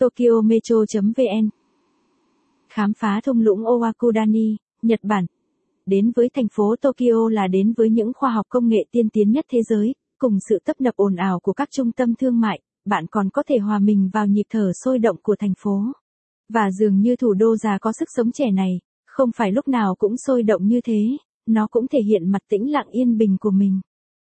[0.00, 1.48] Tokyo Metro.vn
[2.68, 5.26] Khám phá thung lũng Owakudani, Nhật Bản.
[5.86, 9.30] Đến với thành phố Tokyo là đến với những khoa học công nghệ tiên tiến
[9.30, 12.60] nhất thế giới, cùng sự tấp nập ồn ào của các trung tâm thương mại,
[12.84, 15.82] bạn còn có thể hòa mình vào nhịp thở sôi động của thành phố.
[16.48, 19.94] Và dường như thủ đô già có sức sống trẻ này, không phải lúc nào
[19.94, 23.50] cũng sôi động như thế, nó cũng thể hiện mặt tĩnh lặng yên bình của
[23.50, 23.80] mình.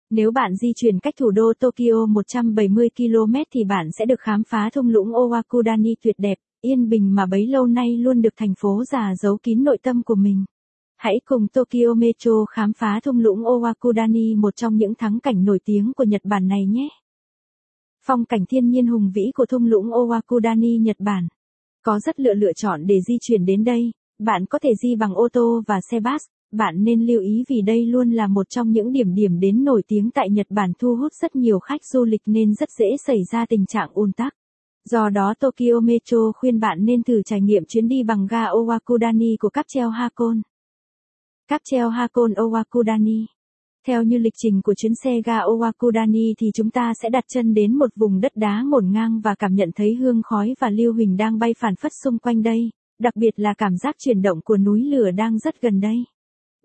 [0.09, 4.43] Nếu bạn di chuyển cách thủ đô Tokyo 170 km thì bạn sẽ được khám
[4.43, 8.53] phá thung lũng Owakudani tuyệt đẹp, yên bình mà bấy lâu nay luôn được thành
[8.57, 10.45] phố già giấu kín nội tâm của mình.
[10.97, 15.59] Hãy cùng Tokyo Metro khám phá thung lũng Owakudani một trong những thắng cảnh nổi
[15.65, 16.89] tiếng của Nhật Bản này nhé.
[18.05, 21.27] Phong cảnh thiên nhiên hùng vĩ của thung lũng Owakudani Nhật Bản.
[21.81, 25.13] Có rất lựa lựa chọn để di chuyển đến đây, bạn có thể di bằng
[25.13, 28.71] ô tô và xe bus, bạn nên lưu ý vì đây luôn là một trong
[28.71, 32.05] những điểm điểm đến nổi tiếng tại Nhật Bản thu hút rất nhiều khách du
[32.05, 34.33] lịch nên rất dễ xảy ra tình trạng ùn tắc.
[34.89, 39.35] Do đó Tokyo Metro khuyên bạn nên thử trải nghiệm chuyến đi bằng ga Owakudani
[39.39, 40.41] của cáp treo Hakon.
[41.47, 43.25] Cáp treo Hakon Owakudani
[43.87, 47.53] theo như lịch trình của chuyến xe ga Owakudani thì chúng ta sẽ đặt chân
[47.53, 50.93] đến một vùng đất đá ngổn ngang và cảm nhận thấy hương khói và lưu
[50.93, 54.41] huỳnh đang bay phản phất xung quanh đây, đặc biệt là cảm giác chuyển động
[54.41, 56.03] của núi lửa đang rất gần đây.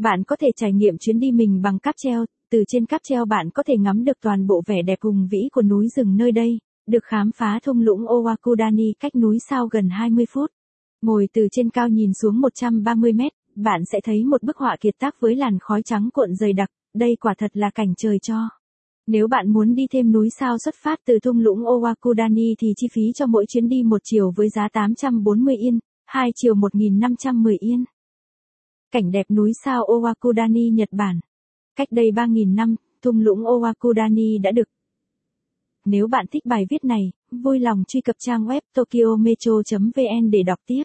[0.03, 3.25] Bạn có thể trải nghiệm chuyến đi mình bằng cáp treo, từ trên cáp treo
[3.25, 6.33] bạn có thể ngắm được toàn bộ vẻ đẹp hùng vĩ của núi rừng nơi
[6.33, 10.50] đây, được khám phá thung lũng Owakudani cách núi sao gần 20 phút.
[11.03, 14.95] Ngồi từ trên cao nhìn xuống 130 mét, bạn sẽ thấy một bức họa kiệt
[14.98, 18.48] tác với làn khói trắng cuộn dày đặc, đây quả thật là cảnh trời cho.
[19.06, 22.86] Nếu bạn muốn đi thêm núi sao xuất phát từ thung lũng Owakudani thì chi
[22.92, 27.84] phí cho mỗi chuyến đi một chiều với giá 840 yên, hai chiều 1.510 yên.
[28.93, 31.21] Cảnh đẹp núi sao Owakudani Nhật Bản.
[31.77, 34.69] Cách đây 3.000 năm, thung lũng Owakudani đã được.
[35.85, 40.59] Nếu bạn thích bài viết này, vui lòng truy cập trang web tokyometro.vn để đọc
[40.67, 40.83] tiếp.